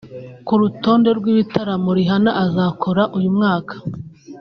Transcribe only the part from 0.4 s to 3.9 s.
Ku rutonde rw’ibitaramo Rihanna azakora uyu mwaka